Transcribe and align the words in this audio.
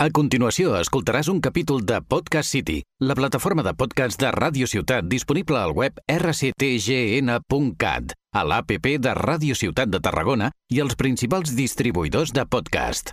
A 0.00 0.08
continuació, 0.10 0.72
escoltaràs 0.80 1.28
un 1.28 1.42
capítol 1.44 1.84
de 1.84 2.00
Podcast 2.00 2.48
City, 2.48 2.80
la 3.04 3.14
plataforma 3.14 3.62
de 3.62 3.74
podcast 3.76 4.18
de 4.18 4.32
Ràdio 4.32 4.66
Ciutat 4.66 5.04
disponible 5.04 5.60
al 5.60 5.76
web 5.76 6.00
rctgn.cat, 6.08 8.16
a 8.32 8.42
l'APP 8.42 8.96
de 9.04 9.12
Ràdio 9.14 9.54
Ciutat 9.54 9.92
de 9.92 10.00
Tarragona 10.00 10.50
i 10.72 10.80
els 10.80 10.96
principals 10.96 11.52
distribuïdors 11.54 12.32
de 12.32 12.46
podcast. 12.48 13.12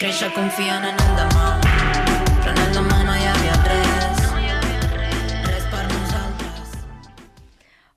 Créixer 0.00 0.30
confiant 0.32 0.86
en 0.88 0.96
el 0.96 1.10
demà, 1.18 1.48
però 2.40 2.54
en 2.54 2.60
el 2.62 2.72
demà 2.72 2.99
nosaltres. 5.88 6.70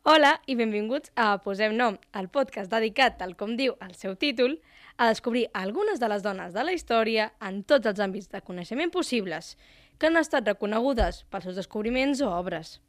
Hola 0.03 0.41
i 0.45 0.55
benvinguts 0.55 1.11
a 1.16 1.38
Posem 1.44 1.75
Nom, 1.77 1.98
el 2.13 2.27
podcast 2.27 2.71
dedicat, 2.71 3.17
tal 3.20 3.35
com 3.39 3.55
diu 3.58 3.75
el 3.81 3.94
seu 3.95 4.16
títol, 4.16 4.58
a 4.97 5.08
descobrir 5.09 5.47
algunes 5.53 5.99
de 5.99 6.09
les 6.09 6.23
dones 6.23 6.53
de 6.53 6.63
la 6.63 6.73
història 6.73 7.31
en 7.41 7.63
tots 7.63 7.88
els 7.88 7.99
àmbits 7.99 8.30
de 8.30 8.41
coneixement 8.41 8.91
possibles, 8.91 9.55
que 9.97 10.08
han 10.09 10.17
estat 10.17 10.47
reconegudes 10.47 11.23
pels 11.31 11.47
seus 11.47 11.55
descobriments 11.55 12.22
o 12.22 12.30
obres. 12.33 12.80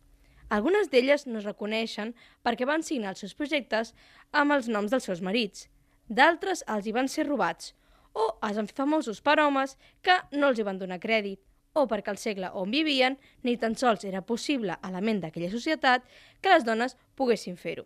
Algunes 0.50 0.90
d'elles 0.92 1.26
no 1.26 1.38
es 1.40 1.46
reconeixen 1.46 2.12
perquè 2.44 2.66
van 2.68 2.82
signar 2.82 3.14
els 3.14 3.24
seus 3.24 3.34
projectes 3.34 3.94
amb 4.32 4.52
els 4.52 4.68
noms 4.68 4.90
dels 4.92 5.06
seus 5.08 5.22
marits. 5.24 5.68
D'altres 6.08 6.64
els 6.68 6.86
hi 6.86 6.92
van 6.92 7.08
ser 7.08 7.28
robats, 7.28 7.72
o 8.12 8.26
es 8.46 8.56
van 8.58 8.68
fer 8.68 8.76
famosos 8.76 9.22
per 9.24 9.38
homes 9.40 9.78
que 10.02 10.18
no 10.32 10.50
els 10.50 10.58
hi 10.58 10.66
van 10.66 10.78
donar 10.78 11.00
crèdit, 11.00 11.40
o 11.74 11.86
perquè 11.90 12.14
al 12.14 12.20
segle 12.22 12.50
on 12.54 12.70
vivien 12.72 13.18
ni 13.42 13.58
tan 13.60 13.76
sols 13.76 14.06
era 14.08 14.22
possible 14.22 14.78
a 14.80 14.90
la 14.94 15.02
ment 15.04 15.20
d'aquella 15.20 15.52
societat 15.52 16.06
que 16.40 16.50
les 16.54 16.64
dones 16.64 16.96
poguessin 17.14 17.60
fer-ho. 17.60 17.84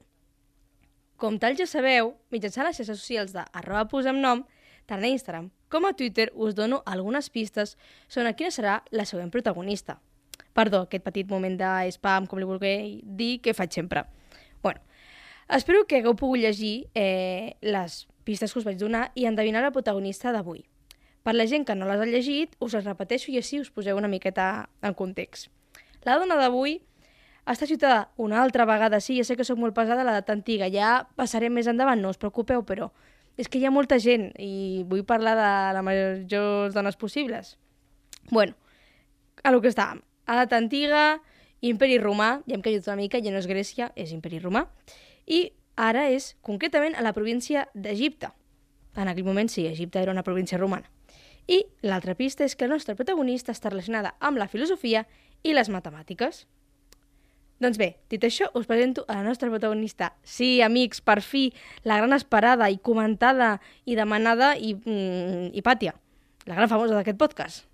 Com 1.19 1.41
tal 1.43 1.59
ja 1.59 1.67
sabeu, 1.67 2.15
mitjançant 2.31 2.69
les 2.69 2.77
xarxes 2.79 3.01
socials 3.01 3.35
de 3.35 3.43
arroba 3.53 3.89
posem 3.91 4.21
nom, 4.23 4.45
tant 4.87 5.03
a 5.03 5.11
Instagram 5.11 5.51
com 5.69 5.85
a 5.87 5.93
Twitter 5.93 6.33
us 6.35 6.55
dono 6.55 6.83
algunes 6.87 7.29
pistes 7.31 7.77
sobre 8.09 8.35
quina 8.35 8.51
serà 8.51 8.83
la 8.91 9.05
següent 9.05 9.31
protagonista. 9.31 9.99
Perdó, 10.57 10.87
aquest 10.87 11.05
petit 11.05 11.29
moment 11.29 11.59
de 11.61 11.73
spam, 11.93 12.27
com 12.27 12.41
li 12.41 12.49
vulgui 12.49 13.01
dir, 13.05 13.39
que 13.41 13.55
faig 13.55 13.73
sempre. 13.73 14.05
bueno, 14.63 14.81
espero 15.49 15.87
que 15.87 15.97
hagueu 15.97 16.17
pogut 16.17 16.41
llegir 16.41 16.89
eh, 16.95 17.57
les 17.61 18.09
pistes 18.25 18.53
que 18.53 18.59
us 18.59 18.65
vaig 18.65 18.77
donar 18.77 19.13
i 19.15 19.27
endevinar 19.27 19.63
la 19.63 19.71
protagonista 19.71 20.33
d'avui. 20.33 20.65
Per 21.29 21.35
la 21.37 21.45
gent 21.45 21.67
que 21.69 21.75
no 21.77 21.85
les 21.85 22.01
ha 22.01 22.07
llegit, 22.09 22.55
us 22.65 22.73
les 22.73 22.87
repeteixo 22.87 23.29
i 23.29 23.35
així 23.37 23.59
us 23.61 23.69
poseu 23.69 23.99
una 24.01 24.09
miqueta 24.09 24.71
en 24.81 24.95
context. 24.97 25.51
La 26.09 26.15
dona 26.17 26.39
d'avui 26.41 26.79
està 27.45 27.69
ciutada 27.69 28.07
una 28.17 28.39
altra 28.41 28.65
vegada, 28.65 28.97
sí, 29.05 29.19
ja 29.19 29.27
sé 29.29 29.37
que 29.37 29.45
sóc 29.45 29.61
molt 29.61 29.77
pesada 29.77 30.07
a 30.07 30.09
l'edat 30.09 30.33
antiga, 30.33 30.71
ja 30.73 31.03
passarem 31.21 31.53
més 31.53 31.69
endavant, 31.69 32.01
no 32.01 32.15
us 32.17 32.17
preocupeu, 32.17 32.65
però 32.65 32.89
és 33.37 33.45
que 33.45 33.61
hi 33.61 33.69
ha 33.69 33.75
molta 33.77 34.01
gent 34.01 34.31
i 34.41 34.87
vull 34.89 35.05
parlar 35.05 35.37
de 35.37 35.53
la 35.77 35.85
major 35.85 36.73
dones 36.73 36.97
possibles. 36.97 37.59
Bueno, 38.33 38.57
a 39.45 39.53
lo 39.53 39.61
que 39.61 39.69
estàvem. 39.69 40.01
Edat 40.33 40.57
antiga, 40.57 41.07
imperi 41.61 42.01
romà, 42.01 42.39
ja 42.49 42.57
hem 42.57 42.65
caigut 42.65 42.89
una 42.89 43.03
mica, 43.05 43.21
ja 43.21 43.37
no 43.37 43.45
és 43.45 43.53
Grècia, 43.53 43.93
és 44.01 44.17
imperi 44.17 44.41
romà, 44.41 44.65
i 45.29 45.51
ara 45.77 46.09
és 46.09 46.39
concretament 46.41 46.97
a 46.97 47.05
la 47.05 47.13
província 47.13 47.69
d'Egipte. 47.75 48.33
En 48.97 49.13
aquell 49.13 49.29
moment 49.29 49.53
sí, 49.53 49.69
Egipte 49.69 50.01
era 50.01 50.17
una 50.17 50.25
província 50.25 50.57
romana. 50.57 50.89
I 51.49 51.63
l'altra 51.89 52.15
pista 52.15 52.45
és 52.45 52.55
que 52.55 52.69
la 52.69 52.77
nostra 52.77 52.95
protagonista 52.95 53.55
està 53.57 53.73
relacionada 53.73 54.15
amb 54.21 54.37
la 54.37 54.49
filosofia 54.53 55.07
i 55.43 55.55
les 55.57 55.71
matemàtiques. 55.73 56.45
Doncs 57.59 57.79
bé, 57.81 57.89
dit 58.13 58.23
això, 58.23 58.51
us 58.55 58.69
presento 58.71 59.03
a 59.09 59.17
la 59.19 59.25
nostra 59.27 59.49
protagonista. 59.51 60.13
Sí, 60.23 60.61
amics, 60.63 61.01
per 61.03 61.19
fi, 61.27 61.49
la 61.83 61.97
gran 61.99 62.15
esperada 62.15 62.69
i 62.71 62.79
comentada 62.79 63.57
i 63.85 63.97
demanada 63.99 64.53
i, 64.55 64.77
mm, 64.77 65.57
Hipàtia, 65.59 65.97
la 66.47 66.55
gran 66.55 66.69
famosa 66.69 66.95
d'aquest 66.95 67.19
podcast. 67.19 67.65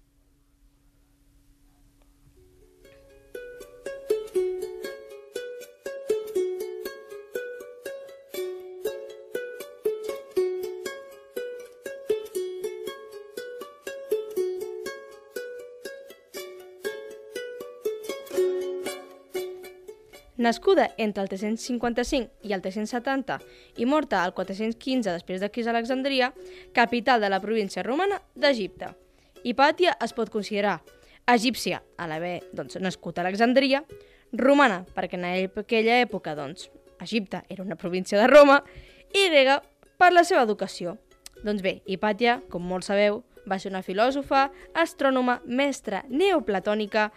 Nascuda 20.44 20.90
entre 20.98 21.22
el 21.22 21.30
355 21.30 22.44
i 22.44 22.52
el 22.52 22.60
370 22.60 23.38
i 23.80 23.86
morta 23.88 24.20
al 24.20 24.34
415 24.36 25.14
després 25.14 25.40
de 25.40 25.48
Cris 25.48 25.70
Alexandria, 25.72 26.34
capital 26.76 27.22
de 27.24 27.30
la 27.32 27.40
província 27.40 27.82
romana 27.86 28.18
d'Egipte. 28.36 28.90
Hipàtia 29.40 29.94
es 30.04 30.12
pot 30.12 30.28
considerar 30.28 30.82
egípcia, 31.32 31.80
a 31.96 32.08
l'haver 32.10 32.42
doncs, 32.52 32.76
nascut 32.76 33.16
a 33.16 33.24
Alexandria, 33.24 33.80
romana, 34.36 34.82
perquè 34.92 35.16
en 35.16 35.24
aquella 35.30 35.96
època 36.02 36.36
doncs, 36.36 36.68
Egipte 37.00 37.40
era 37.48 37.64
una 37.64 37.80
província 37.80 38.20
de 38.20 38.28
Roma, 38.28 38.60
i 39.16 39.30
grega 39.32 39.62
per 39.96 40.12
la 40.12 40.26
seva 40.28 40.44
educació. 40.44 40.98
Doncs 41.40 41.64
bé, 41.64 41.78
Hipàtia, 41.88 42.42
com 42.52 42.68
molts 42.68 42.92
sabeu, 42.92 43.22
va 43.48 43.56
ser 43.56 43.72
una 43.72 43.84
filòsofa, 43.84 44.50
astrònoma, 44.76 45.40
mestra 45.46 46.04
neoplatònica, 46.12 47.10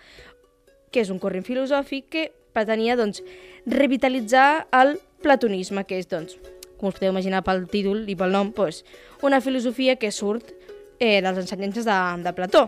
que 0.91 1.03
és 1.03 1.11
un 1.11 1.19
corrent 1.19 1.43
filosòfic 1.43 2.11
que 2.15 2.29
pretenia 2.57 2.97
doncs, 2.97 3.21
revitalitzar 3.69 4.67
el 4.75 4.97
platonisme, 5.23 5.85
que 5.87 6.01
és, 6.01 6.09
doncs, 6.09 6.37
com 6.77 6.89
us 6.89 6.97
podeu 6.97 7.13
imaginar 7.13 7.43
pel 7.45 7.65
títol 7.69 8.03
i 8.09 8.17
pel 8.17 8.33
nom, 8.33 8.51
doncs, 8.57 8.83
una 9.25 9.41
filosofia 9.41 9.97
que 10.01 10.11
surt 10.13 10.51
eh, 10.99 11.21
dels 11.21 11.37
ensenyances 11.45 11.85
de, 11.85 11.97
de 12.25 12.33
Plató. 12.37 12.67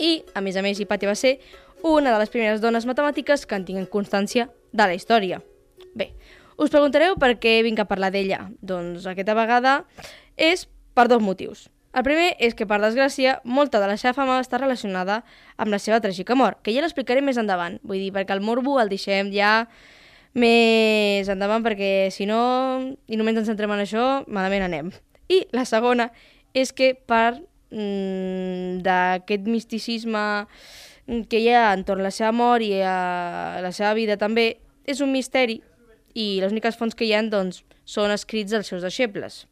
I, 0.00 0.22
a 0.34 0.40
més 0.44 0.56
a 0.56 0.64
més, 0.64 0.80
Hipàtia 0.80 1.10
va 1.10 1.18
ser 1.18 1.38
una 1.82 2.12
de 2.12 2.18
les 2.22 2.30
primeres 2.30 2.62
dones 2.62 2.86
matemàtiques 2.88 3.44
que 3.46 3.58
en 3.58 3.66
tinguin 3.66 3.88
constància 3.90 4.48
de 4.72 4.86
la 4.86 4.96
història. 4.96 5.42
Bé, 5.98 6.12
us 6.56 6.72
preguntareu 6.72 7.16
per 7.20 7.34
què 7.42 7.58
vinc 7.66 7.82
a 7.82 7.88
parlar 7.90 8.12
d'ella. 8.14 8.46
Doncs 8.62 9.06
aquesta 9.10 9.36
vegada 9.36 9.82
és 10.36 10.68
per 10.94 11.08
dos 11.10 11.22
motius. 11.22 11.68
El 11.92 12.04
primer 12.06 12.30
és 12.40 12.54
que, 12.56 12.64
per 12.68 12.78
desgràcia, 12.80 13.36
molta 13.44 13.80
de 13.82 13.88
la 13.90 13.98
seva 14.00 14.14
fama 14.16 14.38
està 14.40 14.56
relacionada 14.60 15.20
amb 15.60 15.74
la 15.74 15.80
seva 15.82 16.00
tràgica 16.00 16.36
mort, 16.38 16.62
que 16.64 16.72
ja 16.72 16.80
l'explicaré 16.84 17.20
més 17.20 17.40
endavant. 17.40 17.76
Vull 17.84 18.00
dir, 18.00 18.12
perquè 18.14 18.32
el 18.32 18.40
morbo 18.44 18.78
el 18.80 18.88
deixem 18.92 19.28
ja 19.34 19.66
més 20.32 21.28
endavant, 21.28 21.64
perquè 21.64 22.08
si 22.14 22.24
no, 22.28 22.40
i 23.06 23.18
només 23.20 23.36
ens 23.36 23.50
centrem 23.52 23.74
en 23.76 23.84
això, 23.84 24.06
malament 24.26 24.64
anem. 24.70 24.88
I 25.28 25.42
la 25.52 25.66
segona 25.68 26.08
és 26.56 26.72
que 26.72 26.94
per 26.96 27.42
mm, 27.72 28.80
d'aquest 28.86 29.44
misticisme 29.48 30.24
que 31.28 31.40
hi 31.42 31.50
ha 31.52 31.72
entorn 31.74 32.04
la 32.04 32.12
seva 32.14 32.32
mort 32.32 32.64
i 32.64 32.78
a 32.80 33.60
la 33.60 33.72
seva 33.74 33.92
vida 33.98 34.16
també, 34.16 34.54
és 34.88 35.04
un 35.04 35.12
misteri 35.12 35.60
i 36.14 36.40
les 36.40 36.52
úniques 36.52 36.76
fonts 36.78 36.96
que 36.96 37.04
hi 37.04 37.12
ha 37.12 37.22
doncs, 37.28 37.62
són 37.84 38.12
escrits 38.14 38.52
dels 38.54 38.68
seus 38.68 38.84
deixebles. 38.84 39.44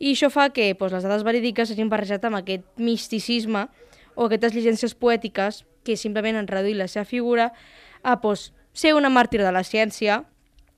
I 0.00 0.14
això 0.14 0.30
fa 0.32 0.48
que 0.48 0.70
doncs, 0.72 0.94
les 0.96 1.04
dades 1.04 1.24
verídiques 1.26 1.68
s'hagin 1.68 1.90
barrejat 1.92 2.24
amb 2.24 2.38
aquest 2.38 2.64
misticisme 2.80 3.66
o 4.16 4.24
aquestes 4.24 4.54
llicències 4.56 4.96
poètiques 4.96 5.64
que 5.84 5.96
simplement 6.00 6.38
han 6.40 6.48
reduït 6.48 6.78
la 6.78 6.88
seva 6.88 7.04
figura 7.04 7.50
a 8.02 8.16
doncs, 8.22 8.50
ser 8.72 8.94
una 8.96 9.10
màrtir 9.12 9.42
de 9.44 9.52
la 9.52 9.64
ciència 9.66 10.22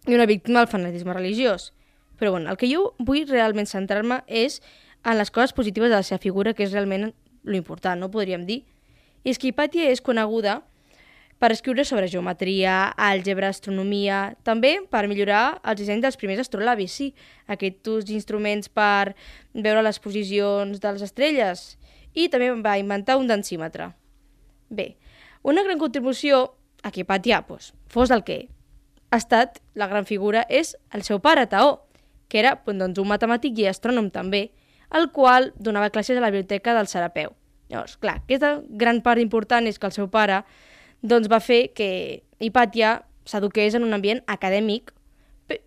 i 0.08 0.16
una 0.16 0.26
víctima 0.26 0.58
del 0.58 0.72
fanatisme 0.72 1.14
religiós. 1.14 1.70
Però 2.18 2.32
bueno, 2.34 2.50
el 2.50 2.58
que 2.58 2.70
jo 2.70 2.96
vull 2.98 3.28
realment 3.30 3.70
centrar-me 3.70 4.24
és 4.26 4.58
en 5.04 5.18
les 5.18 5.30
coses 5.30 5.54
positives 5.54 5.90
de 5.90 6.00
la 6.00 6.06
seva 6.06 6.18
figura, 6.22 6.54
que 6.54 6.66
és 6.66 6.74
realment 6.74 7.12
lo 7.42 7.56
important, 7.56 8.00
no 8.00 8.10
podríem 8.10 8.46
dir. 8.46 8.62
I 9.22 9.30
és 9.30 9.38
que 9.38 9.52
Hipàtia 9.52 9.90
és 9.90 10.02
coneguda 10.02 10.62
per 11.42 11.50
escriure 11.50 11.82
sobre 11.82 12.06
geometria, 12.06 12.92
àlgebra, 12.94 13.48
astronomia, 13.50 14.36
també 14.46 14.76
per 14.86 15.08
millorar 15.10 15.58
els 15.66 15.80
dissenys 15.80 16.04
dels 16.04 16.18
primers 16.20 16.44
astrolabis, 16.44 16.94
sí, 16.94 17.08
aquests 17.50 18.12
instruments 18.14 18.70
per 18.70 19.16
veure 19.50 19.82
les 19.82 19.98
posicions 19.98 20.78
de 20.78 20.92
les 20.94 21.02
estrelles, 21.02 21.64
i 22.14 22.28
també 22.30 22.52
va 22.62 22.76
inventar 22.78 23.18
un 23.18 23.26
densímetre. 23.26 23.90
Bé, 24.70 24.92
una 25.42 25.66
gran 25.66 25.82
contribució 25.82 26.44
a 26.86 26.94
que 26.94 27.02
Hipàtia 27.02 27.42
doncs, 27.48 27.72
fos 27.90 28.14
el 28.14 28.22
que 28.22 28.44
ha 29.10 29.18
estat 29.18 29.58
la 29.74 29.90
gran 29.90 30.06
figura 30.06 30.46
és 30.48 30.76
el 30.94 31.02
seu 31.02 31.18
pare, 31.18 31.48
Taó, 31.50 31.80
que 32.30 32.38
era 32.38 32.54
doncs, 32.62 33.02
un 33.02 33.10
matemàtic 33.10 33.58
i 33.58 33.66
astrònom 33.66 34.12
també, 34.14 34.52
el 34.94 35.10
qual 35.10 35.50
donava 35.58 35.90
classes 35.90 36.18
a 36.18 36.22
la 36.22 36.30
biblioteca 36.30 36.78
del 36.78 36.86
Serapeu. 36.86 37.34
Llavors, 37.66 37.98
clar, 37.98 38.20
aquesta 38.22 38.60
gran 38.68 39.02
part 39.02 39.18
important 39.18 39.66
és 39.66 39.80
que 39.80 39.90
el 39.90 39.96
seu 39.96 40.06
pare 40.06 40.44
doncs 41.02 41.30
va 41.30 41.40
fer 41.42 41.68
que 41.76 42.22
Hipàtia 42.42 43.02
s'eduqués 43.28 43.74
en 43.78 43.86
un 43.86 43.94
ambient 43.94 44.22
acadèmic 44.30 44.92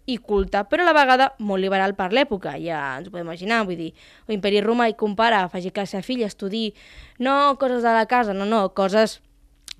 i 0.09 0.17
culta, 0.17 0.63
però 0.65 0.81
a 0.83 0.87
la 0.87 0.95
vegada 0.95 1.27
molt 1.37 1.61
liberal 1.61 1.93
per 1.97 2.09
l'època, 2.15 2.55
ja 2.61 2.97
ens 2.97 3.07
ho 3.07 3.11
podem 3.13 3.27
imaginar, 3.27 3.63
vull 3.67 3.77
dir, 3.77 3.91
l'imperi 4.31 4.63
romà 4.63 4.87
i 4.89 4.95
compara, 4.97 5.43
faci 5.51 5.71
que 5.71 5.83
la 5.83 5.89
seva 5.89 6.01
filla 6.05 6.29
estudi 6.31 6.71
no 7.19 7.55
coses 7.61 7.83
de 7.85 7.93
la 7.93 8.05
casa, 8.09 8.33
no, 8.33 8.47
no, 8.49 8.63
coses 8.73 9.19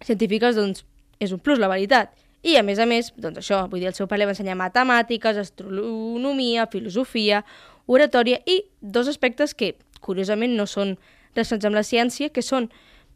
científiques, 0.06 0.60
doncs 0.60 0.86
és 1.20 1.34
un 1.34 1.40
plus, 1.40 1.60
la 1.60 1.72
veritat. 1.72 2.14
I 2.46 2.60
a 2.60 2.64
més 2.64 2.78
a 2.78 2.86
més, 2.86 3.10
doncs 3.18 3.42
això, 3.42 3.64
vull 3.72 3.82
dir, 3.82 3.90
el 3.90 3.98
seu 3.98 4.06
pare 4.06 4.22
li 4.22 4.30
va 4.30 4.36
ensenyar 4.36 4.58
matemàtiques, 4.60 5.40
astronomia, 5.42 6.68
filosofia, 6.70 7.42
oratòria 7.88 8.42
i 8.46 8.62
dos 8.82 9.10
aspectes 9.10 9.56
que, 9.58 9.74
curiosament, 10.06 10.54
no 10.54 10.68
són 10.70 10.98
relacionats 11.34 11.66
amb 11.66 11.80
la 11.80 11.86
ciència, 11.88 12.30
que 12.30 12.46
són 12.46 12.70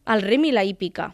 el 0.10 0.26
rim 0.26 0.48
i 0.50 0.56
la 0.56 0.66
hípica. 0.66 1.12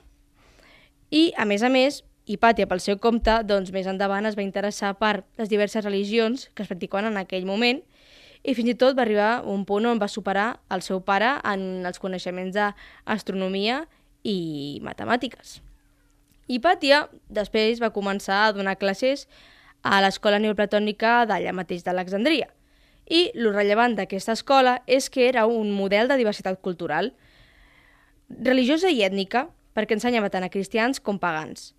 I, 1.16 1.32
a 1.40 1.46
més 1.48 1.64
a 1.64 1.72
més, 1.72 2.02
Hipàtia, 2.26 2.66
pel 2.66 2.82
seu 2.82 2.98
compte, 2.98 3.38
doncs 3.46 3.70
més 3.72 3.86
endavant 3.88 4.26
es 4.26 4.36
va 4.36 4.44
interessar 4.44 4.96
per 4.98 5.20
les 5.38 5.50
diverses 5.52 5.86
religions 5.86 6.48
que 6.58 6.66
es 6.66 6.72
practicaven 6.72 7.12
en 7.12 7.20
aquell 7.22 7.46
moment 7.46 7.84
i 8.42 8.56
fins 8.58 8.72
i 8.74 8.76
tot 8.82 8.98
va 8.98 9.04
arribar 9.06 9.30
a 9.36 9.44
un 9.50 9.64
punt 9.70 9.86
on 9.86 10.02
va 10.02 10.10
superar 10.10 10.48
el 10.74 10.82
seu 10.86 11.04
pare 11.06 11.36
en 11.46 11.86
els 11.86 12.02
coneixements 12.02 12.54
d'astronomia 12.58 13.84
i 14.26 14.82
matemàtiques. 14.86 15.60
Hipàtia 16.50 17.06
després 17.30 17.82
va 17.82 17.94
començar 17.94 18.44
a 18.46 18.54
donar 18.58 18.78
classes 18.82 19.28
a 19.86 20.02
l'escola 20.02 20.42
neoplatònica 20.42 21.24
d'allà 21.30 21.54
mateix 21.54 21.86
d'Alexandria. 21.86 22.50
I 23.06 23.30
lo 23.38 23.54
rellevant 23.54 23.94
d'aquesta 23.98 24.34
escola 24.34 24.80
és 24.86 25.12
que 25.14 25.30
era 25.30 25.46
un 25.46 25.70
model 25.78 26.10
de 26.10 26.18
diversitat 26.18 26.58
cultural, 26.62 27.14
religiosa 28.30 28.90
i 28.90 29.04
ètnica, 29.06 29.46
perquè 29.76 29.98
ensenyava 29.98 30.32
tant 30.34 30.48
a 30.48 30.52
cristians 30.54 31.02
com 31.04 31.20
pagans. 31.22 31.74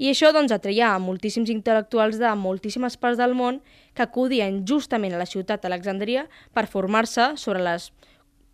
I 0.00 0.08
això 0.08 0.30
doncs, 0.32 0.52
atreia 0.52 0.94
a 0.94 1.00
moltíssims 1.00 1.50
intel·lectuals 1.52 2.16
de 2.20 2.28
moltíssimes 2.40 2.96
parts 2.96 3.18
del 3.20 3.34
món 3.36 3.58
que 3.92 4.04
acudien 4.06 4.62
justament 4.64 5.12
a 5.12 5.20
la 5.20 5.28
ciutat 5.28 5.60
d'Alexandria 5.60 6.22
per 6.56 6.70
formar-se 6.72 7.34
sobre 7.36 7.60
les 7.60 7.90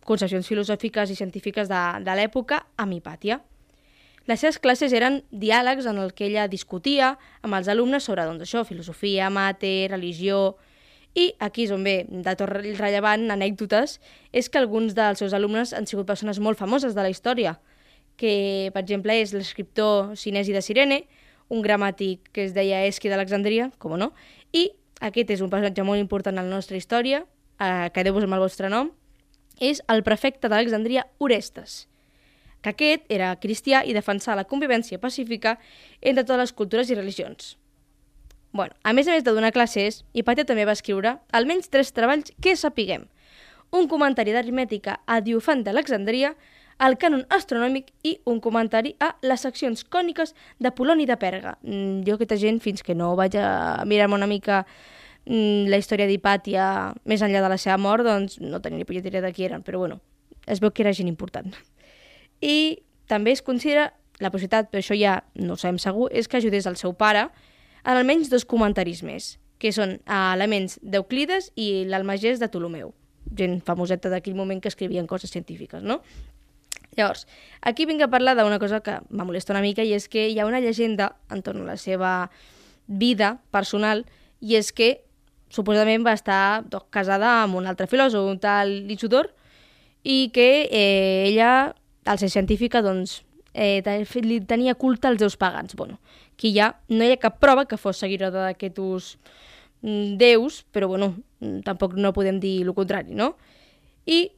concepcions 0.07 0.47
filosòfiques 0.47 1.11
i 1.11 1.15
científiques 1.15 1.69
de, 1.71 1.83
de 2.03 2.15
l'època 2.19 2.65
amb 2.75 2.97
Hipàtia. 2.97 3.39
Les 4.27 4.41
seves 4.43 4.59
classes 4.59 4.91
eren 4.91 5.21
diàlegs 5.31 5.87
en 5.87 6.01
el 6.03 6.11
que 6.11 6.27
ella 6.27 6.49
discutia 6.51 7.13
amb 7.47 7.55
els 7.55 7.69
alumnes 7.71 8.03
sobre 8.03 8.25
doncs, 8.27 8.43
això, 8.43 8.65
filosofia, 8.67 9.31
mate, 9.31 9.87
religió... 9.91 10.57
I 11.17 11.31
aquí 11.41 11.63
és 11.65 11.71
on 11.73 11.81
ve, 11.81 12.03
de 12.05 12.33
tot 12.37 12.51
rellevant, 12.51 13.23
anècdotes, 13.33 13.95
és 14.37 14.51
que 14.53 14.59
alguns 14.59 14.93
dels 14.93 15.23
seus 15.23 15.33
alumnes 15.33 15.71
han 15.73 15.87
sigut 15.89 16.05
persones 16.05 16.37
molt 16.37 16.59
famoses 16.59 16.93
de 16.93 17.01
la 17.01 17.09
història, 17.09 17.55
que, 18.17 18.69
per 18.73 18.83
exemple, 18.83 19.15
és 19.15 19.33
l'escriptor 19.33 20.15
Cinesi 20.17 20.55
de 20.55 20.61
Sirene, 20.65 21.03
un 21.53 21.61
gramàtic 21.63 22.31
que 22.35 22.47
es 22.47 22.55
deia 22.55 22.83
Esqui 22.89 23.11
d'Alexandria, 23.11 23.69
com 23.79 23.95
no, 23.99 24.11
i 24.51 24.67
aquest 25.05 25.35
és 25.37 25.43
un 25.45 25.51
personatge 25.53 25.85
molt 25.85 26.01
important 26.01 26.35
en 26.35 26.49
la 26.49 26.55
nostra 26.55 26.77
història, 26.77 27.23
eh, 27.61 27.89
quedeu-vos 27.93 28.25
amb 28.25 28.37
el 28.37 28.43
vostre 28.43 28.71
nom, 28.73 28.91
és 29.59 29.81
el 29.87 30.03
prefecte 30.03 30.49
d'Alexandria 30.49 31.05
Orestes, 31.19 31.85
que 32.61 32.73
aquest 32.73 33.05
era 33.13 33.35
cristià 33.41 33.83
i 33.85 33.93
defensava 33.93 34.41
la 34.41 34.49
convivència 34.49 34.99
pacífica 34.99 35.57
entre 36.01 36.25
totes 36.25 36.41
les 36.41 36.53
cultures 36.53 36.89
i 36.89 36.97
religions. 36.97 37.55
Bueno, 38.51 38.73
a 38.83 38.93
més 38.93 39.07
a 39.07 39.13
més 39.13 39.23
de 39.23 39.33
donar 39.35 39.53
classes, 39.53 40.03
Hipàtia 40.13 40.45
també 40.47 40.65
va 40.65 40.73
escriure 40.73 41.17
almenys 41.35 41.69
tres 41.69 41.91
treballs 41.93 42.31
que 42.41 42.55
sapiguem. 42.55 43.05
Un 43.75 43.89
comentari 43.91 44.33
d'aritmètica 44.33 45.01
a 45.05 45.19
Diofant 45.21 45.61
d'Alexandria, 45.65 46.33
el 46.83 46.97
cànon 47.01 47.23
astronòmic 47.33 47.89
i 48.05 48.17
un 48.29 48.39
comentari 48.43 48.93
a 49.01 49.13
les 49.25 49.41
seccions 49.41 49.83
còniques 49.83 50.33
de 50.59 50.71
Poloni 50.71 51.07
de 51.09 51.17
Perga. 51.17 51.57
Mm, 51.63 52.03
jo 52.07 52.17
aquesta 52.17 52.37
gent, 52.37 52.61
fins 52.61 52.83
que 52.83 52.95
no 52.95 53.15
vaig 53.17 53.37
a 53.39 53.83
mirar-me 53.85 54.15
una 54.15 54.29
mica 54.29 54.65
mm, 55.25 55.69
la 55.71 55.79
història 55.81 56.07
d'Hipàtia 56.09 56.67
més 57.05 57.23
enllà 57.25 57.41
de 57.41 57.49
la 57.53 57.57
seva 57.57 57.77
mort, 57.81 58.05
doncs 58.05 58.37
no 58.41 58.61
tenia 58.61 58.77
ni 58.77 58.85
polletera 58.85 59.23
de 59.25 59.33
qui 59.33 59.47
eren, 59.47 59.65
però 59.65 59.81
bueno, 59.81 59.99
es 60.45 60.61
veu 60.61 60.71
que 60.71 60.85
era 60.85 60.93
gent 60.93 61.09
important. 61.09 61.55
I 62.41 62.83
també 63.07 63.33
es 63.33 63.41
considera 63.41 63.91
la 64.19 64.31
possibilitat, 64.31 64.69
però 64.71 64.81
això 64.81 64.97
ja 64.97 65.21
no 65.35 65.55
ho 65.55 65.57
sabem 65.61 65.81
segur, 65.81 66.11
és 66.11 66.27
que 66.27 66.37
ajudés 66.37 66.65
el 66.69 66.77
seu 66.77 66.93
pare 66.93 67.27
en 67.83 67.93
almenys 67.95 68.29
dos 68.29 68.45
comentaris 68.45 69.03
més, 69.05 69.37
que 69.57 69.71
són 69.73 69.97
elements 70.05 70.77
d'Euclides 70.83 71.51
i 71.55 71.85
l'Almagès 71.89 72.41
de 72.41 72.49
Ptolomeu, 72.49 72.93
gent 73.37 73.61
famoseta 73.65 74.11
d'aquell 74.13 74.35
moment 74.37 74.61
que 74.61 74.69
escrivien 74.69 75.07
coses 75.09 75.33
científiques, 75.33 75.81
no? 75.83 76.01
Llavors, 76.97 77.27
aquí 77.61 77.85
vinc 77.85 78.01
a 78.01 78.09
parlar 78.09 78.33
d'una 78.35 78.57
cosa 78.57 78.81
que 78.81 78.97
m'ha 79.09 79.25
molestat 79.27 79.53
una 79.53 79.61
mica 79.61 79.85
i 79.85 79.93
és 79.93 80.07
que 80.09 80.27
hi 80.31 80.39
ha 80.39 80.47
una 80.49 80.61
llegenda 80.63 81.11
entorn 81.29 81.61
a 81.61 81.73
la 81.73 81.77
seva 81.77 82.31
vida 82.87 83.37
personal 83.53 84.01
i 84.41 84.55
és 84.57 84.71
que 84.73 85.03
suposadament 85.53 86.05
va 86.05 86.15
estar 86.17 86.63
doncs, 86.65 86.87
casada 86.89 87.43
amb 87.43 87.59
un 87.59 87.67
altre 87.69 87.87
filòsof, 87.87 88.25
un 88.31 88.39
tal 88.41 88.73
Lichudor, 88.89 89.29
i 90.03 90.31
que 90.33 90.67
eh, 90.71 91.27
ella, 91.27 91.75
al 92.05 92.19
ser 92.19 92.31
científica, 92.33 92.81
doncs, 92.81 93.21
eh, 93.53 93.81
li 94.23 94.39
tenia 94.41 94.75
culte 94.75 95.07
als 95.07 95.19
déus 95.19 95.37
pagans. 95.37 95.75
Bueno, 95.75 95.99
aquí 96.33 96.53
ja 96.55 96.79
no 96.89 97.03
hi 97.03 97.13
ha 97.13 97.21
cap 97.21 97.39
prova 97.43 97.65
que 97.67 97.77
fos 97.77 97.99
seguidora 98.01 98.49
d'aquests 98.49 99.17
mm, 99.81 100.17
déus, 100.17 100.63
però 100.71 100.87
bueno, 100.87 101.13
tampoc 101.65 101.93
no 101.93 102.13
podem 102.13 102.39
dir 102.39 102.61
el 102.63 102.73
contrari, 102.73 103.13
no? 103.13 103.35
I 104.05 104.31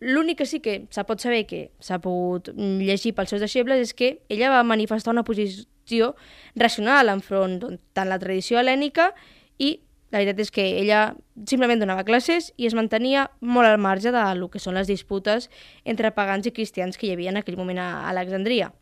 L'únic 0.00 0.38
que 0.38 0.46
sí 0.46 0.60
que 0.60 0.84
se 0.90 1.04
pot 1.08 1.22
saber 1.24 1.46
que 1.48 1.70
s'ha 1.80 1.96
pogut 2.04 2.50
llegir 2.52 3.14
pels 3.16 3.32
seus 3.32 3.40
deixebles 3.40 3.80
és 3.80 3.94
que 3.96 4.18
ella 4.28 4.50
va 4.52 4.60
manifestar 4.62 5.14
una 5.14 5.24
posició 5.24 6.12
racional 6.54 7.08
enfront 7.08 7.56
doncs, 7.62 7.80
tant 7.96 8.10
la 8.10 8.20
tradició 8.20 8.60
helènica 8.60 9.14
i 9.56 9.78
la 10.12 10.20
veritat 10.20 10.44
és 10.44 10.52
que 10.52 10.66
ella 10.82 11.16
simplement 11.48 11.80
donava 11.80 12.04
classes 12.04 12.52
i 12.60 12.68
es 12.68 12.76
mantenia 12.76 13.30
molt 13.40 13.70
al 13.70 13.80
marge 13.80 14.12
de 14.12 14.26
lo 14.36 14.50
que 14.52 14.60
són 14.60 14.76
les 14.76 14.86
disputes 14.86 15.48
entre 15.84 16.12
pagans 16.12 16.46
i 16.46 16.52
cristians 16.52 17.00
que 17.00 17.08
hi 17.08 17.16
havia 17.16 17.32
en 17.32 17.40
aquell 17.40 17.56
moment 17.56 17.80
a 17.80 17.90
Alexandria. 18.12 18.74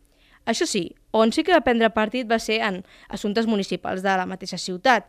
Això 0.51 0.67
sí, 0.67 0.89
on 1.15 1.31
sí 1.33 1.47
que 1.47 1.55
va 1.55 1.65
prendre 1.65 1.95
partit 1.95 2.27
va 2.29 2.43
ser 2.43 2.59
en 2.67 2.83
assumptes 3.09 3.47
municipals 3.47 4.03
de 4.03 4.19
la 4.19 4.27
mateixa 4.27 4.59
ciutat, 4.59 5.07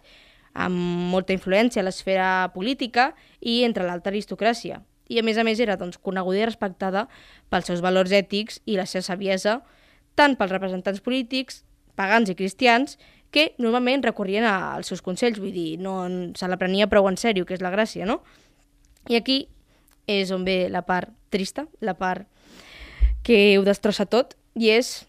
amb 0.53 0.77
molta 1.11 1.33
influència 1.33 1.81
a 1.81 1.89
l'esfera 1.89 2.51
política 2.53 3.15
i 3.41 3.63
entre 3.65 3.83
l'alta 3.83 4.13
aristocràcia 4.13 4.85
i 5.07 5.19
a 5.19 5.23
més 5.23 5.37
a 5.37 5.45
més 5.45 5.59
era 5.61 5.77
doncs, 5.77 5.97
coneguda 6.01 6.41
i 6.41 6.47
respectada 6.47 7.05
pels 7.53 7.69
seus 7.69 7.83
valors 7.85 8.13
ètics 8.15 8.61
i 8.65 8.77
la 8.79 8.87
seva 8.89 9.05
saviesa, 9.05 9.59
tant 10.15 10.37
pels 10.39 10.53
representants 10.53 11.03
polítics, 11.05 11.63
pagans 11.95 12.29
i 12.31 12.35
cristians, 12.35 12.97
que 13.31 13.49
normalment 13.59 14.03
recorrien 14.05 14.45
als 14.47 14.87
seus 14.91 15.03
consells, 15.03 15.41
vull 15.43 15.53
dir, 15.53 15.75
no 15.81 15.97
se 16.37 16.47
la 16.47 16.59
prenia 16.61 16.87
prou 16.87 17.09
en 17.09 17.17
sèrio, 17.19 17.45
que 17.45 17.57
és 17.57 17.63
la 17.63 17.73
gràcia, 17.73 18.07
no? 18.07 18.21
I 19.11 19.19
aquí 19.19 19.41
és 20.07 20.31
on 20.31 20.45
ve 20.47 20.69
la 20.71 20.85
part 20.87 21.11
trista, 21.33 21.65
la 21.81 21.97
part 21.99 22.29
que 23.25 23.57
ho 23.57 23.65
destrossa 23.65 24.05
tot, 24.05 24.37
i 24.55 24.71
és 24.71 25.03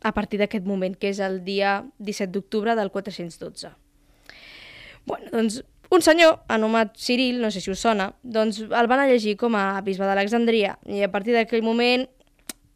a 0.00 0.14
partir 0.14 0.38
d'aquest 0.40 0.64
moment, 0.64 0.94
que 0.94 1.10
és 1.10 1.20
el 1.20 1.42
dia 1.44 1.82
17 1.98 2.32
d'octubre 2.32 2.76
del 2.78 2.90
412. 2.94 3.74
Bueno, 5.08 5.30
doncs 5.32 5.62
un 5.90 6.02
senyor 6.04 6.40
anomenat 6.48 6.96
Ciril, 7.00 7.40
no 7.40 7.50
sé 7.50 7.62
si 7.64 7.70
us 7.72 7.80
sona, 7.80 8.12
doncs 8.22 8.60
el 8.60 8.88
van 8.90 9.06
llegir 9.08 9.36
com 9.40 9.56
a 9.56 9.80
bisbe 9.84 10.04
d'Alexandria 10.04 10.76
i 10.84 11.02
a 11.02 11.10
partir 11.12 11.32
d'aquell 11.36 11.64
moment 11.64 12.04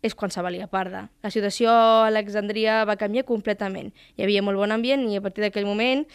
és 0.03 0.17
quan 0.19 0.33
se 0.35 0.43
valia 0.43 0.67
parda. 0.67 1.07
La 1.23 1.31
situació 1.31 1.71
a 1.71 2.07
Alexandria 2.09 2.83
va 2.89 2.99
canviar 2.99 3.25
completament. 3.29 3.93
Hi 4.17 4.25
havia 4.27 4.43
molt 4.43 4.59
bon 4.59 4.75
ambient 4.75 5.05
i 5.09 5.21
a 5.21 5.23
partir 5.23 5.45
d'aquell 5.45 5.69
moment 5.69 6.07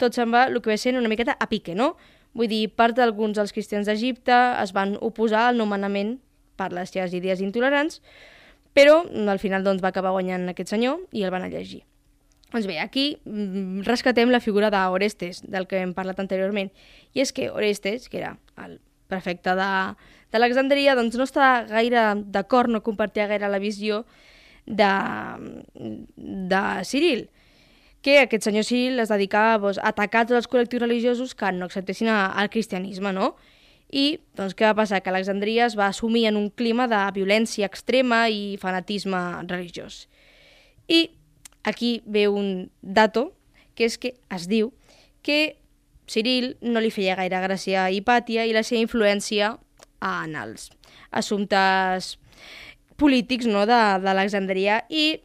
tot 0.00 0.16
se'n 0.16 0.32
va 0.34 0.46
el 0.50 0.58
que 0.60 0.72
va 0.72 0.78
sent 0.80 0.98
una 0.98 1.12
miqueta 1.12 1.36
a 1.38 1.46
pique, 1.46 1.76
no? 1.78 1.94
Vull 2.36 2.50
dir, 2.50 2.66
part 2.68 2.96
d'alguns 2.96 3.38
dels 3.38 3.54
cristians 3.54 3.86
d'Egipte 3.88 4.34
es 4.60 4.74
van 4.76 4.96
oposar 5.00 5.46
al 5.50 5.60
nomenament 5.60 6.16
per 6.56 6.72
les 6.72 6.90
seves 6.92 7.14
idees 7.16 7.40
intolerants, 7.40 8.00
però 8.76 9.04
al 9.06 9.40
final 9.40 9.64
doncs, 9.64 9.84
va 9.84 9.92
acabar 9.92 10.12
guanyant 10.12 10.50
aquest 10.50 10.74
senyor 10.74 11.06
i 11.12 11.24
el 11.24 11.32
van 11.32 11.46
llegir. 11.48 11.84
Doncs 12.52 12.66
bé, 12.68 12.78
aquí 12.78 13.18
mm, 13.24 13.82
rescatem 13.86 14.30
la 14.30 14.40
figura 14.40 14.70
d'Orestes, 14.70 15.42
del 15.42 15.66
que 15.66 15.80
hem 15.82 15.94
parlat 15.96 16.20
anteriorment. 16.22 16.70
I 17.14 17.24
és 17.24 17.32
que 17.34 17.50
Orestes, 17.50 18.08
que 18.08 18.20
era 18.22 18.36
el 18.62 18.78
prefecte 19.10 19.54
d'Alexandria, 19.58 20.94
doncs 20.98 21.18
no 21.18 21.26
està 21.26 21.66
gaire 21.70 22.12
d'acord, 22.32 22.70
no 22.70 22.84
compartia 22.86 23.28
gaire 23.30 23.50
la 23.50 23.62
visió 23.62 24.04
de, 24.66 24.92
de 25.74 26.62
Ciril, 26.84 27.26
que 28.02 28.20
aquest 28.22 28.46
senyor 28.46 28.66
Ciril 28.66 29.02
es 29.02 29.10
dedicava 29.10 29.58
doncs, 29.58 29.82
a 29.82 29.90
atacar 29.90 30.26
tots 30.26 30.38
els 30.38 30.50
col·lectius 30.50 30.84
religiosos 30.84 31.34
que 31.34 31.50
no 31.54 31.66
acceptessin 31.66 32.10
el 32.12 32.50
cristianisme, 32.54 33.10
no? 33.12 33.34
I 33.90 34.18
doncs, 34.38 34.54
què 34.54 34.66
va 34.66 34.76
passar? 34.82 35.00
Que 35.02 35.10
Alexandria 35.10 35.66
es 35.66 35.74
va 35.78 35.88
assumir 35.90 36.26
en 36.30 36.38
un 36.38 36.50
clima 36.50 36.86
de 36.90 37.02
violència 37.14 37.66
extrema 37.66 38.26
i 38.30 38.56
fanatisme 38.62 39.18
religiós. 39.46 40.06
I 40.86 41.15
aquí 41.66 42.00
ve 42.06 42.28
un 42.30 42.70
dato, 42.80 43.34
que 43.76 43.84
és 43.90 43.98
que 44.00 44.14
es 44.32 44.46
diu 44.48 44.72
que 45.26 45.58
Ciril 46.06 46.52
no 46.62 46.78
li 46.80 46.92
feia 46.94 47.16
gaire 47.18 47.40
gràcia 47.42 47.84
a 47.84 47.90
Hipàtia 47.90 48.44
i 48.46 48.54
la 48.54 48.62
seva 48.62 48.78
influència 48.78 49.56
en 50.06 50.36
els 50.38 50.68
assumptes 51.10 52.14
polítics 52.96 53.48
no, 53.50 53.66
d'Alexandria 53.66 54.84
i 54.88 55.18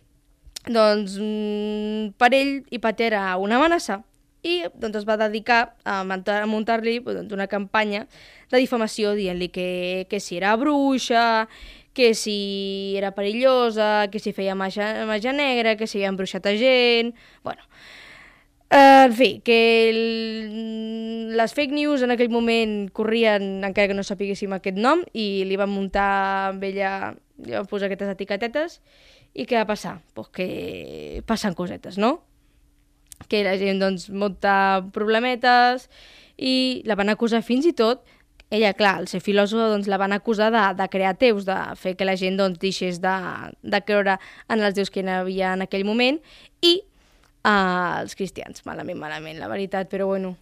doncs 0.65 1.19
mm, 1.21 2.17
per 2.17 2.31
ell 2.33 2.55
Hipàtia 2.73 3.11
era 3.11 3.21
una 3.37 3.61
amenaça 3.61 4.01
i 4.41 4.63
doncs, 4.73 4.97
es 5.03 5.05
va 5.05 5.19
dedicar 5.21 5.75
a 5.85 6.01
muntar- 6.03 6.41
a 6.41 6.49
muntar-li 6.49 6.97
doncs, 7.05 7.29
una 7.33 7.45
campanya 7.47 8.07
de 8.49 8.57
difamació 8.57 9.13
dient-li 9.13 9.51
que, 9.53 10.07
que 10.09 10.19
si 10.19 10.39
era 10.41 10.55
bruixa, 10.57 11.45
que 11.93 12.13
si 12.15 12.93
era 12.97 13.11
perillosa, 13.15 14.07
que 14.11 14.19
si 14.19 14.31
feia 14.31 14.55
màgia, 14.55 15.05
màgia 15.09 15.33
negra, 15.35 15.75
que 15.75 15.87
si 15.87 15.99
havia 15.99 16.13
embruixat 16.13 16.47
a 16.47 16.55
gent... 16.55 17.15
Bueno, 17.43 17.63
Eh, 18.71 19.03
en 19.03 19.13
fi, 19.13 19.41
que 19.43 19.89
el... 19.89 21.35
les 21.35 21.53
fake 21.53 21.75
news 21.75 22.05
en 22.05 22.13
aquell 22.13 22.31
moment 22.31 22.85
corrien 22.95 23.65
encara 23.67 23.89
que 23.91 23.97
no 23.97 24.05
sapiguéssim 24.07 24.53
aquest 24.55 24.77
nom 24.79 25.01
i 25.11 25.43
li 25.43 25.57
van 25.59 25.73
muntar 25.73 26.53
amb 26.53 26.63
ella, 26.63 27.11
li 27.43 27.51
van 27.51 27.67
posar 27.67 27.89
aquestes 27.89 28.13
etiquetetes 28.13 28.77
i 29.35 29.43
què 29.43 29.59
va 29.59 29.67
passar? 29.67 29.97
Pues 30.15 30.31
que 30.31 30.47
passen 31.27 31.57
cosetes, 31.57 31.99
no? 31.99 32.21
Que 33.27 33.43
la 33.43 33.57
gent 33.59 33.83
doncs 33.83 34.07
munta 34.07 34.55
problemetes 34.95 35.89
i 36.39 36.79
la 36.87 36.95
van 36.95 37.11
acusar 37.11 37.43
fins 37.43 37.67
i 37.67 37.75
tot 37.75 38.07
ella, 38.51 38.73
clar, 38.75 38.97
al 38.99 39.07
ser 39.07 39.21
filòsofa, 39.23 39.69
doncs, 39.71 39.87
la 39.87 39.97
van 40.01 40.11
acusar 40.11 40.51
de, 40.51 40.61
de 40.75 40.87
crear 40.91 41.15
teus, 41.19 41.47
de 41.47 41.57
fer 41.79 41.95
que 41.95 42.07
la 42.07 42.17
gent 42.19 42.35
doncs, 42.39 42.59
deixés 42.59 42.99
de, 43.03 43.15
de 43.63 43.81
creure 43.87 44.17
en 44.51 44.59
els 44.59 44.75
déus 44.75 44.91
que 44.91 45.01
hi 45.01 45.11
havia 45.15 45.55
en 45.55 45.63
aquell 45.63 45.87
moment 45.87 46.19
i 46.59 46.73
uh, 47.47 48.01
els 48.03 48.17
cristians, 48.19 48.65
malament, 48.67 48.99
malament, 48.99 49.39
la 49.39 49.49
veritat, 49.51 49.89
però 49.91 50.11
bueno. 50.11 50.35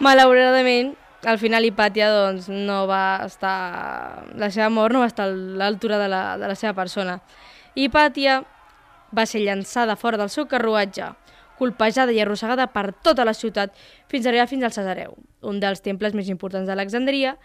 Malauradament, 0.00 0.92
al 1.24 1.38
final 1.40 1.64
Hipàtia 1.64 2.10
doncs, 2.12 2.50
no 2.52 2.84
va 2.90 3.24
estar... 3.24 4.26
La 4.36 4.50
seva 4.52 4.68
mort 4.70 4.92
no 4.92 5.00
va 5.00 5.08
estar 5.08 5.24
a 5.30 5.32
l'altura 5.32 5.98
de, 5.98 6.08
la, 6.12 6.22
de 6.36 6.50
la 6.50 6.56
seva 6.58 6.74
persona. 6.76 7.18
Hipàtia 7.74 8.42
va 9.16 9.24
ser 9.26 9.40
llançada 9.40 9.96
fora 9.96 10.20
del 10.20 10.30
seu 10.32 10.46
carruatge, 10.50 11.08
colpejada 11.56 12.12
i 12.12 12.20
arrossegada 12.20 12.68
per 12.74 12.90
tota 13.04 13.24
la 13.24 13.34
ciutat 13.34 13.72
fins 14.12 14.26
a 14.26 14.32
arribar 14.32 14.48
fins 14.50 14.66
al 14.66 14.74
Cesareu, 14.76 15.16
un 15.40 15.60
dels 15.62 15.80
temples 15.80 16.12
més 16.12 16.28
importants 16.28 16.68
d'Alexandria, 16.68 17.36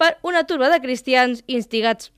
per 0.00 0.14
una 0.22 0.46
turba 0.48 0.70
de 0.72 0.80
cristians 0.80 1.42
instigats, 1.46 2.12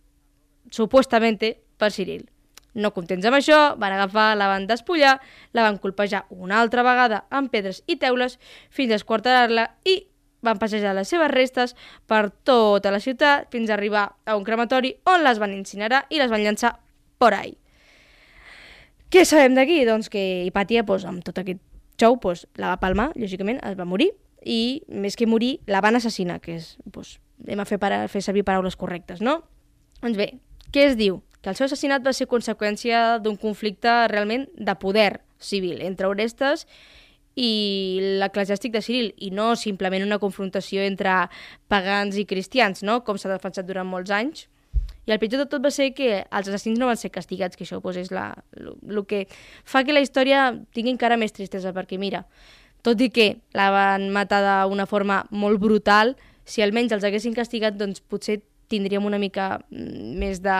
supuestament, 0.70 1.40
per 1.80 1.90
Ciril. 1.90 2.28
No 2.74 2.92
contents 2.94 3.26
amb 3.26 3.38
això, 3.40 3.58
van 3.80 3.96
agafar, 3.96 4.34
la 4.38 4.48
van 4.50 4.68
despullar, 4.70 5.16
la 5.56 5.66
van 5.66 5.80
colpejar 5.82 6.24
una 6.30 6.60
altra 6.60 6.84
vegada 6.86 7.24
amb 7.30 7.50
pedres 7.50 7.82
i 7.86 7.96
teules 7.98 8.38
fins 8.70 8.92
a 8.92 9.00
esquarterar-la 9.00 9.66
i 9.84 9.96
van 10.42 10.58
passejar 10.58 10.94
les 10.96 11.08
seves 11.10 11.30
restes 11.32 11.74
per 12.08 12.30
tota 12.46 12.92
la 12.92 13.00
ciutat 13.00 13.50
fins 13.52 13.70
a 13.70 13.74
arribar 13.76 14.06
a 14.24 14.36
un 14.38 14.44
crematori 14.44 14.94
on 15.10 15.24
les 15.24 15.40
van 15.42 15.52
incinerar 15.56 16.06
i 16.08 16.20
les 16.22 16.30
van 16.30 16.44
llançar 16.44 16.78
por 17.18 17.34
ahí. 17.34 17.56
Què 19.10 19.24
sabem 19.26 19.56
d'aquí? 19.58 19.82
Doncs 19.84 20.08
que 20.08 20.22
Hipàtia, 20.46 20.84
doncs, 20.86 21.04
amb 21.04 21.24
tot 21.26 21.40
aquest 21.42 21.60
xou, 22.00 22.16
doncs, 22.22 22.46
la 22.56 22.72
va 22.72 22.80
palmar, 22.80 23.10
lògicament, 23.18 23.58
es 23.66 23.74
va 23.76 23.88
morir, 23.88 24.12
i 24.46 24.82
més 24.88 25.18
que 25.18 25.26
morir, 25.28 25.58
la 25.68 25.82
van 25.84 25.98
assassinar, 25.98 26.38
que 26.40 26.54
és, 26.56 26.76
doncs, 26.86 27.18
hem 27.46 27.58
de 27.60 27.66
fer, 27.68 27.80
para, 27.82 28.04
fer 28.08 28.22
servir 28.24 28.46
paraules 28.46 28.78
correctes, 28.78 29.20
no? 29.20 29.40
Doncs 30.00 30.16
bé, 30.16 30.30
què 30.72 30.86
es 30.88 30.96
diu? 30.96 31.20
Que 31.40 31.52
el 31.52 31.56
seu 31.56 31.66
assassinat 31.66 32.04
va 32.04 32.12
ser 32.12 32.28
conseqüència 32.28 33.18
d'un 33.24 33.36
conflicte 33.40 33.92
realment 34.12 34.46
de 34.56 34.74
poder 34.76 35.22
civil 35.40 35.80
entre 35.80 36.10
Orestes 36.10 36.66
i 37.40 38.18
l'eclesiàstic 38.20 38.74
de 38.74 38.82
Ciril, 38.84 39.12
i 39.16 39.30
no 39.32 39.54
simplement 39.56 40.04
una 40.04 40.18
confrontació 40.20 40.82
entre 40.84 41.30
pagans 41.70 42.18
i 42.18 42.26
cristians, 42.28 42.82
no? 42.82 43.00
com 43.06 43.16
s'ha 43.16 43.30
defensat 43.32 43.68
durant 43.68 43.88
molts 43.88 44.12
anys. 44.12 44.48
I 45.08 45.14
el 45.14 45.20
pitjor 45.22 45.40
de 45.40 45.48
tot 45.48 45.62
va 45.64 45.70
ser 45.72 45.90
que 45.96 46.10
els 46.20 46.48
assassins 46.50 46.78
no 46.78 46.90
van 46.90 46.98
ser 47.00 47.10
castigats, 47.14 47.56
que 47.56 47.64
això 47.64 47.80
pues, 47.80 47.96
és 47.96 48.10
la, 48.12 48.34
el 48.58 49.00
que 49.08 49.24
fa 49.64 49.84
que 49.86 49.96
la 49.96 50.02
història 50.04 50.50
tingui 50.76 50.92
encara 50.92 51.16
més 51.16 51.32
tristesa, 51.32 51.72
perquè 51.72 51.98
mira, 51.98 52.26
tot 52.84 53.00
i 53.00 53.08
que 53.12 53.30
la 53.56 53.70
van 53.72 54.10
matar 54.12 54.42
d'una 54.44 54.86
forma 54.90 55.22
molt 55.30 55.60
brutal, 55.62 56.16
si 56.44 56.62
almenys 56.62 56.92
els 56.92 57.04
haguessin 57.06 57.34
castigat, 57.36 57.76
doncs 57.78 58.02
potser 58.02 58.40
tindríem 58.70 59.04
una 59.06 59.18
mica 59.18 59.58
mm, 59.68 60.18
més 60.20 60.40
de... 60.44 60.58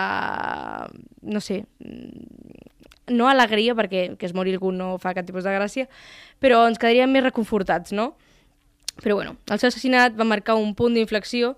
no 1.23 1.41
sé, 1.41 1.63
mm, 1.79 3.15
no 3.15 3.29
alegria, 3.29 3.75
perquè 3.79 4.17
que 4.19 4.27
es 4.29 4.35
mori 4.35 4.55
algú 4.55 4.73
no 4.75 4.97
fa 5.03 5.15
cap 5.17 5.27
tipus 5.27 5.47
de 5.47 5.55
gràcia, 5.55 5.89
però 6.43 6.65
ens 6.69 6.79
quedaríem 6.79 7.11
més 7.11 7.25
reconfortats, 7.27 7.95
no? 7.97 8.13
Però 9.01 9.17
bueno, 9.17 9.37
el 9.49 9.59
seu 9.63 9.71
assassinat 9.71 10.19
va 10.19 10.29
marcar 10.29 10.59
un 10.59 10.75
punt 10.79 10.95
d'inflexió 10.95 11.55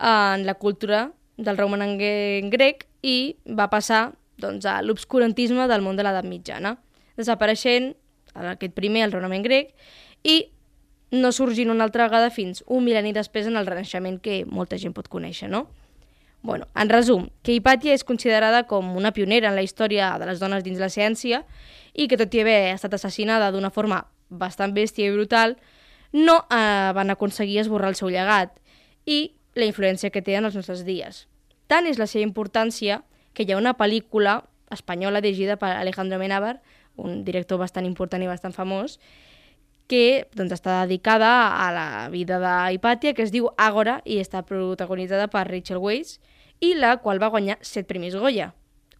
en 0.00 0.44
la 0.48 0.56
cultura 0.58 1.06
del 1.36 1.58
romanenc 1.58 2.00
grec 2.50 2.86
i 3.02 3.36
va 3.46 3.68
passar 3.70 4.14
doncs, 4.40 4.66
a 4.66 4.80
l'obscurantisme 4.82 5.68
del 5.70 5.84
món 5.84 5.96
de 5.96 6.06
l'edat 6.06 6.26
mitjana, 6.26 6.76
desapareixent 7.18 7.92
aquest 8.34 8.74
primer, 8.74 9.04
el 9.06 9.14
raonament 9.14 9.44
grec, 9.44 9.70
i 10.24 10.40
no 11.14 11.30
sorgint 11.32 11.70
una 11.70 11.86
altra 11.86 12.08
vegada 12.08 12.32
fins 12.34 12.64
un 12.66 12.84
mil·lenni 12.84 13.14
després 13.14 13.46
en 13.46 13.56
el 13.60 13.66
Renaixement 13.68 14.18
que 14.22 14.42
molta 14.44 14.78
gent 14.80 14.94
pot 14.96 15.08
conèixer, 15.08 15.48
no? 15.50 15.66
Bueno, 16.44 16.66
en 16.76 16.90
resum, 16.92 17.30
que 17.42 17.54
Hipàtia 17.56 17.94
és 17.96 18.04
considerada 18.04 18.66
com 18.68 18.90
una 18.98 19.14
pionera 19.16 19.48
en 19.48 19.56
la 19.56 19.62
història 19.64 20.10
de 20.20 20.26
les 20.28 20.42
dones 20.42 20.64
dins 20.64 20.82
la 20.82 20.90
ciència 20.92 21.40
i 21.94 22.04
que 22.04 22.18
tot 22.20 22.34
i 22.36 22.42
haver 22.42 22.74
estat 22.74 22.92
assassinada 22.98 23.48
d'una 23.54 23.72
forma 23.72 24.02
bastant 24.28 24.74
bèstia 24.76 25.08
i 25.08 25.14
brutal, 25.14 25.56
no 26.12 26.42
eh, 26.52 26.92
van 26.94 27.10
aconseguir 27.10 27.62
esborrar 27.62 27.88
el 27.94 27.96
seu 27.96 28.12
llegat 28.12 28.60
i 29.06 29.32
la 29.56 29.64
influència 29.64 30.12
que 30.12 30.22
té 30.22 30.36
en 30.36 30.44
els 30.44 30.58
nostres 30.58 30.84
dies. 30.84 31.24
Tant 31.66 31.88
és 31.88 31.98
la 31.98 32.06
seva 32.10 32.26
importància 32.26 33.00
que 33.32 33.46
hi 33.46 33.54
ha 33.54 33.60
una 33.60 33.76
pel·lícula 33.78 34.42
espanyola 34.74 35.22
dirigida 35.24 35.56
per 35.56 35.72
Alejandro 35.72 36.18
Menábar, 36.18 36.58
un 36.96 37.24
director 37.24 37.58
bastant 37.58 37.86
important 37.88 38.22
i 38.22 38.28
bastant 38.30 38.54
famós, 38.54 38.98
que 39.90 40.26
doncs, 40.36 40.54
està 40.56 40.82
dedicada 40.84 41.30
a 41.60 41.70
la 41.74 41.86
vida 42.12 42.38
d'Hipàtia, 42.40 43.14
que 43.14 43.24
es 43.24 43.32
diu 43.34 43.50
Àgora 43.60 44.00
i 44.04 44.18
està 44.22 44.42
protagonitzada 44.46 45.28
per 45.32 45.46
Rachel 45.48 45.82
Weisz, 45.82 46.18
i 46.64 46.74
la 46.78 46.96
qual 47.02 47.20
va 47.22 47.32
guanyar 47.32 47.58
set 47.62 47.88
premis 47.90 48.16
Goya. 48.16 48.52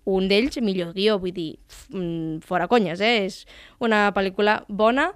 Un 0.04 0.28
d'ells 0.28 0.58
millor 0.60 0.92
guió, 0.92 1.16
vull 1.18 1.32
dir, 1.32 1.54
mm, 1.88 2.42
fora 2.44 2.68
conyes, 2.68 3.00
eh? 3.00 3.24
És 3.24 3.46
una 3.80 4.12
pel·lícula 4.12 4.64
bona, 4.68 5.12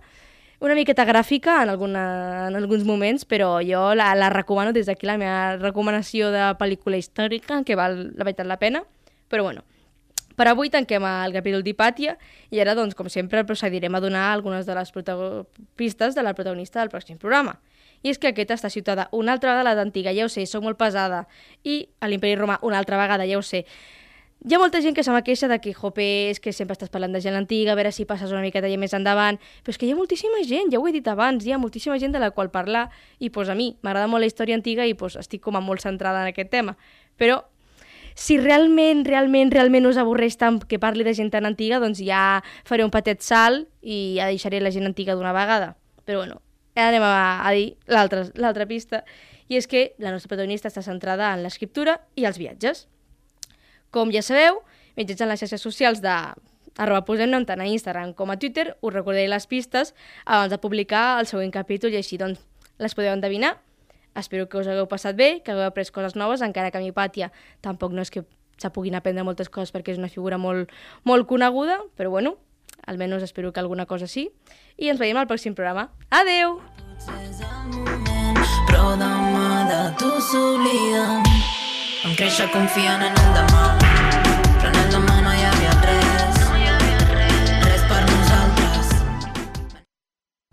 una 0.60 0.74
miqueta 0.74 1.04
gràfica 1.04 1.62
en, 1.62 1.68
alguna, 1.68 2.48
en 2.48 2.56
alguns 2.56 2.84
moments, 2.84 3.26
però 3.28 3.60
jo 3.62 3.94
la, 3.94 4.14
la 4.16 4.30
recomano 4.30 4.72
des 4.72 4.88
d'aquí, 4.88 5.06
la 5.06 5.18
meva 5.20 5.56
recomanació 5.60 6.32
de 6.32 6.54
pel·lícula 6.58 6.96
històrica, 6.96 7.62
que 7.64 7.76
val 7.76 8.08
la 8.16 8.24
veritat 8.24 8.48
la 8.48 8.58
pena. 8.58 8.82
Però 9.28 9.44
bueno, 9.44 9.62
per 10.38 10.46
avui 10.46 10.70
tanquem 10.70 11.02
el 11.02 11.34
capítol 11.34 11.64
d'Hipàtia 11.66 12.14
i 12.54 12.62
ara, 12.62 12.76
doncs, 12.78 12.94
com 12.94 13.10
sempre, 13.10 13.42
procedirem 13.44 13.94
a 13.98 14.00
donar 14.00 14.28
algunes 14.30 14.68
de 14.68 14.76
les 14.78 14.92
pistes 15.74 16.14
de 16.14 16.22
la 16.22 16.34
protagonista 16.38 16.78
del 16.78 16.92
pròxim 16.92 17.18
programa. 17.18 17.56
I 18.06 18.12
és 18.12 18.20
que 18.22 18.30
aquesta 18.30 18.54
està 18.54 18.70
ciutada 18.70 19.08
una 19.10 19.34
altra 19.34 19.50
vegada 19.50 19.66
a 19.66 19.72
l'edat 19.72 19.88
antiga, 19.88 20.14
ja 20.14 20.28
ho 20.28 20.30
sé, 20.30 20.46
sóc 20.46 20.62
molt 20.62 20.78
pesada, 20.78 21.24
i 21.66 21.88
a 21.98 22.06
l'imperi 22.06 22.38
romà 22.38 22.60
una 22.62 22.78
altra 22.78 23.00
vegada, 23.00 23.26
ja 23.26 23.40
ho 23.40 23.42
sé. 23.42 23.64
Hi 24.46 24.54
ha 24.54 24.60
molta 24.62 24.78
gent 24.78 24.94
que 24.94 25.02
se 25.02 25.10
m'aqueixa 25.10 25.48
de 25.50 25.58
que, 25.58 25.74
jope, 25.74 26.06
és 26.30 26.38
que 26.38 26.52
sempre 26.54 26.78
estàs 26.78 26.94
parlant 26.94 27.10
de 27.10 27.18
gent 27.18 27.34
antiga, 27.34 27.74
a 27.74 27.74
veure 27.74 27.90
si 27.90 28.06
passes 28.06 28.30
una 28.30 28.44
miqueta 28.44 28.70
més 28.78 28.94
endavant, 28.94 29.42
però 29.66 29.74
és 29.74 29.82
que 29.82 29.88
hi 29.88 29.90
ha 29.90 29.98
moltíssima 29.98 30.44
gent, 30.46 30.70
ja 30.70 30.78
ho 30.78 30.86
he 30.86 30.94
dit 30.94 31.10
abans, 31.10 31.42
hi 31.42 31.50
ha 31.50 31.58
moltíssima 31.58 31.98
gent 31.98 32.14
de 32.14 32.22
la 32.22 32.30
qual 32.30 32.54
parlar, 32.54 32.86
i 33.18 33.34
pues, 33.34 33.50
a 33.50 33.58
mi 33.58 33.72
m'agrada 33.82 34.06
molt 34.06 34.22
la 34.22 34.30
història 34.30 34.54
antiga 34.54 34.86
i 34.86 34.94
pues, 34.94 35.18
estic 35.18 35.42
com 35.42 35.58
a 35.58 35.60
molt 35.60 35.82
centrada 35.82 36.22
en 36.22 36.30
aquest 36.30 36.54
tema. 36.54 36.78
Però 37.18 37.42
si 38.18 38.34
realment, 38.40 39.04
realment, 39.06 39.52
realment 39.54 39.86
us 39.86 39.98
avorreix 40.00 40.34
tant 40.40 40.58
que 40.66 40.80
parli 40.82 41.04
de 41.06 41.14
gent 41.14 41.30
tan 41.30 41.46
antiga, 41.46 41.78
doncs 41.78 42.00
ja 42.02 42.42
faré 42.66 42.82
un 42.82 42.90
petit 42.90 43.22
salt 43.22 43.68
i 43.80 44.18
ja 44.18 44.26
deixaré 44.26 44.58
la 44.58 44.72
gent 44.74 44.88
antiga 44.88 45.14
d'una 45.14 45.30
vegada. 45.36 45.76
Però 46.02 46.24
bueno, 46.24 46.40
ara 46.74 46.88
anem 46.90 47.04
a, 47.06 47.46
a 47.46 47.52
dir 47.54 47.76
l'altra 47.86 48.66
pista, 48.66 49.04
i 49.46 49.54
és 49.54 49.70
que 49.70 49.92
la 50.02 50.10
nostra 50.10 50.32
protagonista 50.32 50.66
està 50.66 50.82
centrada 50.82 51.30
en 51.36 51.44
l'escriptura 51.46 52.00
i 52.18 52.26
els 52.26 52.42
viatges. 52.42 52.88
Com 53.94 54.10
ja 54.10 54.24
sabeu, 54.26 54.64
mitjançant 54.98 55.30
les 55.30 55.38
xarxes 55.44 55.62
socials 55.62 56.02
de 56.02 56.16
arroba 56.78 57.06
posem 57.06 57.30
nom 57.30 57.46
tant 57.46 57.62
a 57.62 57.70
Instagram 57.70 58.16
com 58.18 58.34
a 58.34 58.38
Twitter, 58.42 58.72
us 58.82 58.94
recordaré 58.94 59.30
les 59.30 59.46
pistes 59.46 59.94
abans 60.26 60.50
de 60.50 60.58
publicar 60.58 61.20
el 61.22 61.30
següent 61.30 61.54
capítol 61.54 61.94
i 61.94 62.02
així 62.02 62.18
doncs 62.18 62.42
les 62.82 62.98
podeu 62.98 63.14
endevinar. 63.14 63.54
Espero 64.18 64.48
que 64.50 64.58
us 64.58 64.66
hagueu 64.66 64.88
passat 64.90 65.14
bé, 65.14 65.38
que 65.46 65.54
hagueu 65.54 65.70
après 65.70 65.86
coses 65.94 66.16
noves, 66.18 66.42
encara 66.42 66.72
que 66.74 66.80
a 66.80 66.82
mi 66.82 66.90
Pàtia 66.90 67.30
tampoc 67.62 67.94
no 67.94 68.02
és 68.02 68.10
que 68.10 68.24
se 68.58 68.70
puguin 68.74 68.98
aprendre 68.98 69.22
moltes 69.22 69.48
coses 69.48 69.70
perquè 69.70 69.94
és 69.94 70.00
una 70.02 70.10
figura 70.10 70.38
molt, 70.42 70.72
molt 71.06 71.28
coneguda, 71.30 71.78
però 71.94 72.10
bueno, 72.10 72.34
almenys 72.86 73.22
espero 73.22 73.52
que 73.52 73.60
alguna 73.60 73.86
cosa 73.86 74.10
sí, 74.10 74.28
i 74.76 74.90
ens 74.90 74.98
veiem 74.98 75.16
al 75.16 75.30
pròxim 75.30 75.54
programa. 75.54 75.88
Adeu! 76.10 76.58
Però 78.68 78.94
demà 78.98 79.50
de 79.70 79.82
tu 80.02 80.10
s'oblida. 80.18 81.22
Vam 82.02 82.18
créixer 82.18 82.50
confiant 82.50 83.06
en 83.06 83.14
el 83.14 83.30
demà, 83.38 83.87